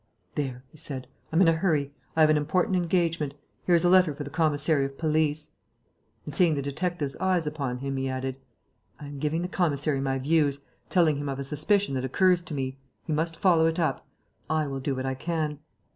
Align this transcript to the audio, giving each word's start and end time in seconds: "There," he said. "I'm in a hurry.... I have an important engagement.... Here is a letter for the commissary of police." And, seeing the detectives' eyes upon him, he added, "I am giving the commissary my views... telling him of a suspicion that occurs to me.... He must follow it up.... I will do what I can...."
"There," 0.33 0.63
he 0.71 0.79
said. 0.79 1.05
"I'm 1.31 1.41
in 1.43 1.47
a 1.47 1.51
hurry.... 1.53 1.93
I 2.15 2.21
have 2.21 2.31
an 2.31 2.35
important 2.37 2.75
engagement.... 2.75 3.35
Here 3.67 3.75
is 3.75 3.83
a 3.85 3.89
letter 3.89 4.15
for 4.15 4.23
the 4.23 4.31
commissary 4.31 4.83
of 4.83 4.97
police." 4.97 5.51
And, 6.25 6.33
seeing 6.33 6.55
the 6.55 6.61
detectives' 6.63 7.15
eyes 7.17 7.45
upon 7.45 7.77
him, 7.77 7.97
he 7.97 8.09
added, 8.09 8.39
"I 8.99 9.05
am 9.05 9.19
giving 9.19 9.43
the 9.43 9.47
commissary 9.47 10.01
my 10.01 10.17
views... 10.17 10.57
telling 10.89 11.17
him 11.17 11.29
of 11.29 11.37
a 11.37 11.43
suspicion 11.43 11.93
that 11.93 12.03
occurs 12.03 12.41
to 12.45 12.55
me.... 12.55 12.79
He 13.03 13.13
must 13.13 13.37
follow 13.37 13.67
it 13.67 13.77
up.... 13.77 14.03
I 14.49 14.65
will 14.65 14.79
do 14.79 14.95
what 14.95 15.05
I 15.05 15.13
can...." 15.13 15.59